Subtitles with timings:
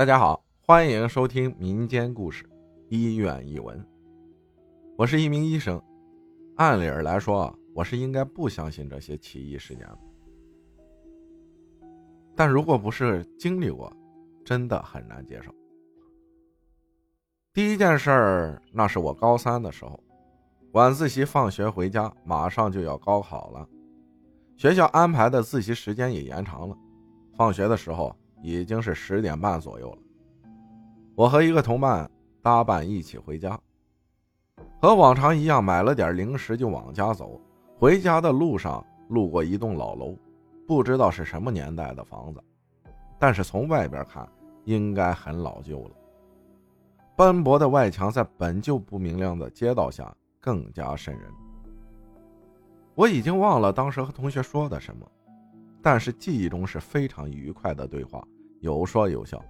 [0.00, 2.42] 大家好，欢迎收听民间故事
[2.88, 3.78] 《医院一闻》。
[4.96, 5.78] 我是一名医生，
[6.56, 9.98] 按理来说，我是应该不相信这些奇异事件的。
[12.34, 13.94] 但如果不是经历过，
[14.42, 15.54] 真的很难接受。
[17.52, 20.02] 第一件事儿，那是我高三的时候，
[20.72, 23.68] 晚自习放学回家，马上就要高考了，
[24.56, 26.74] 学校安排的自习时间也延长了，
[27.36, 28.16] 放学的时候。
[28.42, 29.98] 已经是十点半左右了，
[31.14, 33.58] 我和一个同伴搭伴一起回家，
[34.80, 37.40] 和往常一样买了点零食就往家走。
[37.78, 40.16] 回家的路上路过一栋老楼，
[40.66, 42.42] 不知道是什么年代的房子，
[43.18, 44.26] 但是从外边看
[44.64, 45.90] 应该很老旧了。
[47.16, 51.30] 斑驳的外墙在本就不明亮的街道下更加瘆人。
[52.94, 55.06] 我已经忘了当时和同学说的什么。
[55.82, 58.22] 但是记忆中是非常愉快的对话，
[58.60, 59.42] 有说有笑。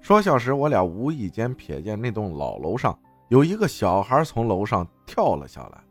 [0.00, 2.98] 说笑时，我俩无意间瞥见那栋老楼上
[3.28, 5.82] 有一个小孩从楼上跳了下来，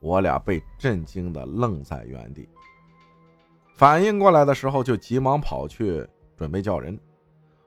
[0.00, 2.48] 我俩被震惊的愣在原地。
[3.74, 6.98] 反应过来的时候，就急忙跑去准备叫人。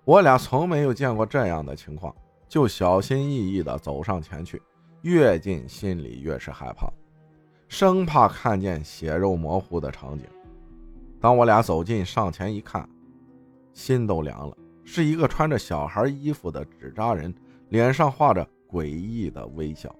[0.05, 2.15] 我俩从没有见过这样的情况，
[2.47, 4.61] 就小心翼翼地走上前去，
[5.01, 6.89] 越近心里越是害怕，
[7.67, 10.25] 生怕看见血肉模糊的场景。
[11.19, 12.87] 当我俩走近，上前一看，
[13.77, 14.57] 心都凉了。
[14.83, 17.31] 是一个穿着小孩衣服的纸扎人，
[17.69, 19.95] 脸上画着诡异的微笑。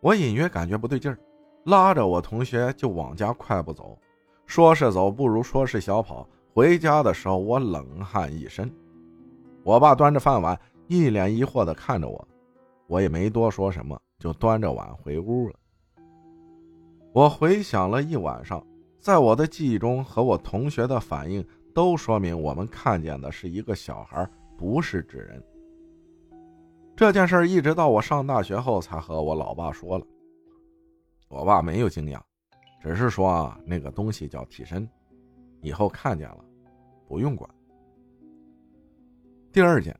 [0.00, 1.18] 我隐约感觉不对劲儿，
[1.64, 3.98] 拉着我同学就往家快步走。
[4.44, 6.28] 说是走，不如说是小跑。
[6.52, 8.70] 回家的时候，我冷汗一身。
[9.64, 12.28] 我爸端着饭碗，一脸疑惑地看着我，
[12.88, 15.54] 我也没多说什么，就端着碗回屋了。
[17.14, 18.62] 我回想了一晚上，
[19.02, 24.24] 在我的记忆中和我同学的反应都说明我们看见的是一个小孩，
[24.56, 25.42] 不是纸人。
[26.94, 30.06] 这件事一直到我上大学后才和我老爸说了，
[31.28, 32.20] 我爸没有惊讶，
[32.80, 34.88] 只是说啊那个东西叫替身，
[35.62, 36.44] 以后看见了
[37.08, 37.50] 不用管。
[39.50, 39.98] 第二件，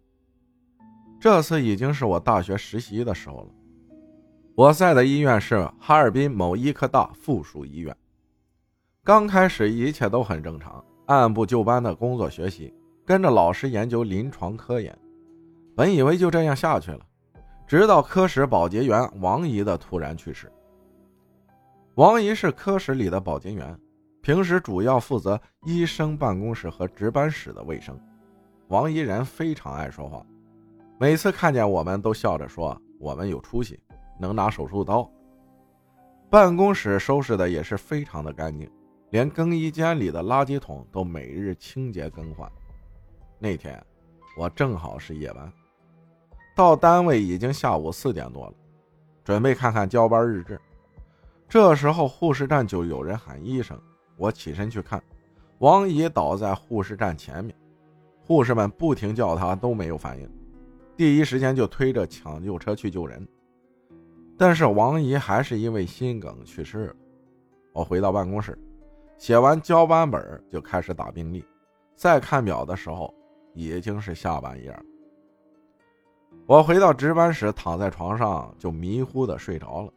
[1.19, 3.49] 这次已经是我大学实习的时候了。
[4.55, 7.97] 我在的医院是哈尔滨某医科大附属医院。
[9.05, 12.73] 刚开始一切都很正常，按部就班的工作学习，
[13.05, 14.97] 跟着老师研究临床科研。
[15.75, 17.01] 本以为就这样下去了，
[17.67, 20.49] 直到科室保洁员王姨的突然去世。
[21.97, 23.77] 王姨是科室里的保洁员，
[24.21, 27.99] 平时主要负责医生办公室和值班室的卫生。
[28.69, 30.25] 王姨人非常爱说话，
[30.97, 33.81] 每次看见我们都笑着说我们有出息。
[34.17, 35.11] 能拿手术刀，
[36.31, 38.71] 办公室收拾的也是非常的干净，
[39.13, 42.51] 连更衣间里的垃圾桶都每日清洁更换。
[43.39, 43.79] 那天
[44.39, 45.53] 我正好是夜班，
[46.57, 48.55] 到单位已经下午四点多了，
[49.23, 50.59] 准备看看交班日志。
[51.47, 53.79] 这时候护士站就有人喊医生，
[54.17, 55.03] 我起身去看，
[55.59, 57.55] 王姨倒在护士站前面，
[58.25, 60.27] 护士们不停叫她都没有反应，
[60.97, 63.29] 第一时间就推着抢救车去救人。
[64.39, 66.95] 但是王姨还是因为心梗去世了。
[67.75, 68.59] 我回到办公室，
[69.19, 71.45] 写完交班本就开始打病历。
[71.95, 73.15] 再看表的时候，
[73.55, 74.83] 已经是下半夜了。
[76.47, 79.93] 我回到值班室，躺在床上就迷糊的睡着了。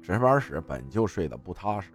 [0.00, 1.90] 值班室本就睡得不踏实，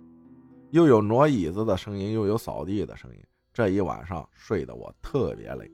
[0.72, 3.24] 又有挪椅子的声音，又有扫地的声音，
[3.54, 5.72] 这一晚上睡得我特别累。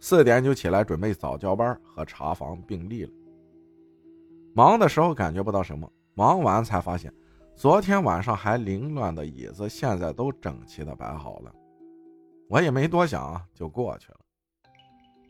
[0.00, 3.10] 四点就起来准备早交班和查房病历了。
[4.54, 7.12] 忙的时候感觉不到什么，忙完才发现，
[7.58, 11.52] 昨天晚上还凌乱的椅子现在都整齐的摆好了。
[12.48, 14.18] 我也没多想，就过去了。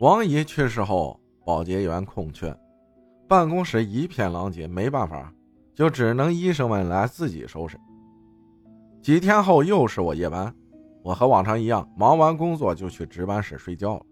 [0.01, 2.55] 王姨去世后，保洁员空缺，
[3.27, 5.33] 办公室一片狼藉，没办法，
[5.75, 7.81] 就只能医生们来自己收拾。
[9.01, 10.55] 几天后又是我夜班，
[11.03, 14.05] 我和往常一样，忙完工作就去值班室睡觉了。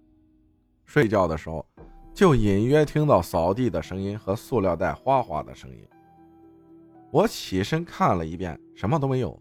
[0.87, 1.65] 睡觉的时候。
[2.15, 5.87] 就隐约听到扫地的声音和塑料袋哗哗的声音。
[7.11, 9.41] 我起身看了一遍，什么都没有，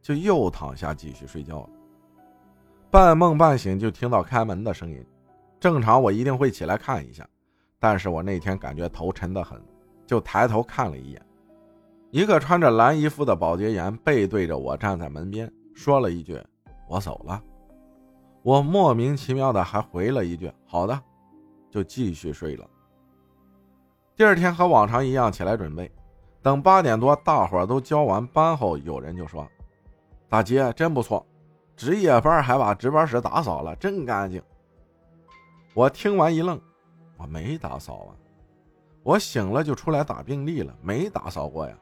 [0.00, 1.70] 就又躺下继续睡觉了。
[2.90, 5.04] 半梦半醒就听到开门的声音，
[5.60, 7.26] 正常我一定会起来看一下，
[7.78, 9.60] 但是我那天感觉头沉得很，
[10.06, 11.22] 就抬头看了一眼，
[12.10, 16.38] 一个穿着蓝衣服的保洁员背对着我站在门边，说了一句
[16.88, 17.42] ：“我走了。”
[18.42, 21.00] 我莫名其妙的还回了一句：“好的。”
[21.70, 22.68] 就继续睡了。
[24.14, 25.90] 第二天和往常一样起来准备，
[26.42, 29.48] 等八点多大伙儿都交完班后，有人就说
[30.28, 31.24] ：“大姐真不错，
[31.76, 34.42] 值夜班还把值班室打扫了，真干净。
[35.72, 36.60] 我听完一愣，
[37.16, 38.10] 我没打扫啊，
[39.04, 41.78] 我醒了就出来打病历了，没打扫过呀。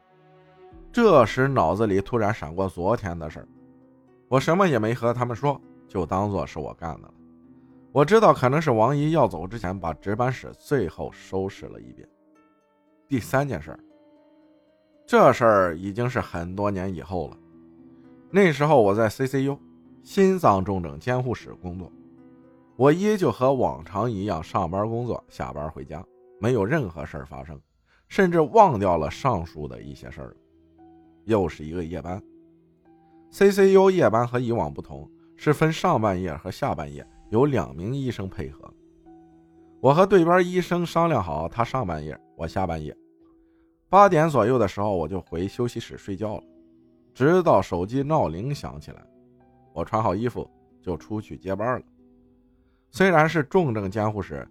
[0.91, 3.47] 这时脑子里突然闪过昨天的事儿，
[4.27, 7.13] 我什么也没和他们说，就当做是我干的了。
[7.91, 12.07] 我知道可能是王姨要走之前把值班室最后收拾了一遍。
[13.07, 13.77] 第三件事，
[15.05, 17.37] 这事儿已经是很多年以后了。
[18.29, 19.57] 那时候我在 CCU
[20.03, 21.91] 心脏重症监护室工作。
[22.77, 26.03] 我依旧和往常一样上班工作，下班回家，
[26.39, 27.59] 没有任何事儿发生，
[28.07, 30.35] 甚至忘掉了上述的一些事儿。
[31.25, 32.19] 又是一个夜班
[33.31, 38.73] ，CCU 夜班和以往不同，是分上半夜和下半夜，有两名医生配合。
[39.79, 42.95] 我和对班医生商量好，他上半夜，我下半夜。
[43.91, 46.43] 八点左右的时候，我就回休息室睡觉了，
[47.13, 49.05] 直到手机闹铃响起来，
[49.73, 50.49] 我穿好衣服
[50.81, 51.85] 就出去接班了。
[52.89, 54.47] 虽然是重症监护室，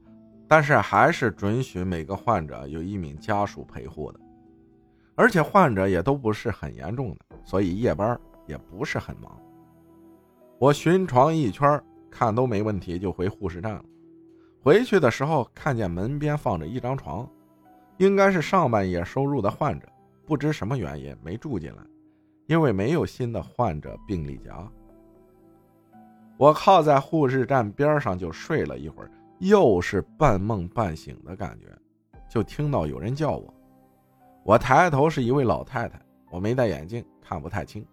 [0.46, 4.20] 但是还是准许每个患者有一名家属陪护的，
[5.14, 9.40] 而且患者也都不是很严重的，所以夜班也不是很忙。
[10.58, 13.82] 我巡床一圈，看都没问题，就回护士站了。
[14.62, 17.26] 回去的时候，看见门边放着一张床，
[18.00, 19.86] 应该是上半夜收入的患者，
[20.24, 21.82] 不知什么原因没住进来，
[22.46, 24.66] 因为没有新的患者病历夹。
[26.38, 29.10] 我靠在护士站边上就睡了一会儿，
[29.40, 31.66] 又是半梦半醒的感觉，
[32.26, 33.52] 就听到有人叫我。
[34.44, 36.00] 我抬头是一位老太太，
[36.30, 37.86] 我没戴眼镜，看不太清。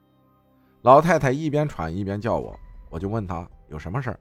[0.83, 2.57] 老太太一边喘一边叫我，
[2.89, 4.19] 我就问她有什么事儿。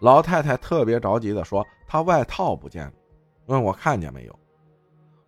[0.00, 2.92] 老太太特别着急的说她外套不见了，
[3.46, 4.38] 问我看见没有。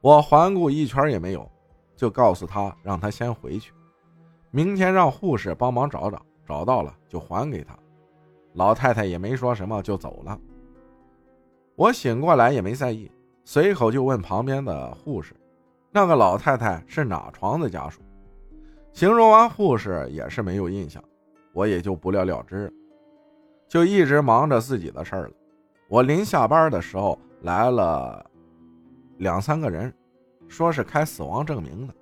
[0.03, 1.49] 我环顾一圈也没有，
[1.95, 3.73] 就告诉她让她先回去，
[4.51, 7.79] 明天让护士帮忙找找，找到了就还给她。
[8.55, 10.37] 老太太也没说什么，就走了。
[11.77, 13.09] 我醒过来也没在意，
[13.45, 15.37] 随口就问旁边的护士
[15.93, 18.01] ：“那个老太太是哪床的家属？”
[18.93, 21.03] 形容完，护士也是没有印象，
[21.53, 22.73] 我也就不了了之了，
[23.69, 25.33] 就一直忙着自己的事儿了。
[25.89, 28.29] 我临下班的时候来了
[29.19, 29.93] 两三个人，
[30.49, 31.95] 说是开死亡证明的。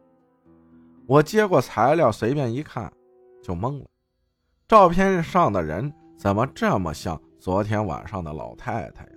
[1.07, 2.93] 我接过材料，随便一看，
[3.43, 3.87] 就懵了。
[4.69, 5.93] 照片上的人。
[6.21, 9.13] 怎么这么像昨天晚上的老太太呀？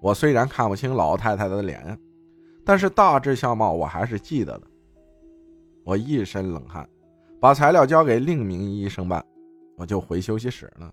[0.00, 1.96] 我虽然看不清老太太的脸，
[2.64, 4.66] 但是大致相貌我还是记得的。
[5.84, 6.84] 我一身冷汗，
[7.40, 9.24] 把材料交给另一名医生办，
[9.76, 10.92] 我就回休息室了。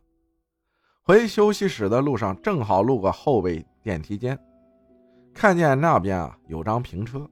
[1.01, 4.37] 回休息室的路上，正好路过后备电梯间，
[5.37, 7.29] 看见那边啊有张平车，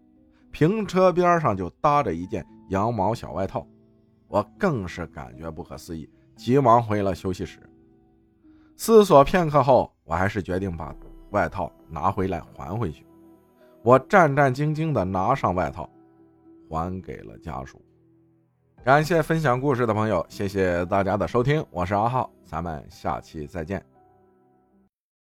[0.51, 3.65] 平车边上就搭着一件羊毛小外套，
[4.27, 7.59] 我更是感觉不可思议，急忙回了休息室。
[8.77, 10.95] 思索片刻后，我还是决定把
[11.31, 13.03] 外套拿回来还回去。
[13.81, 15.89] 我战战兢兢地拿上外套，
[16.69, 17.81] 还给了家属。
[18.83, 23.94] 感谢分享故事的朋友，谢谢大家的收听，我是阿浩，咱们下期再见。